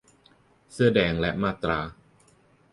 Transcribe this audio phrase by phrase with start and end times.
[0.73, 1.79] เสื้อแดง และมาตรา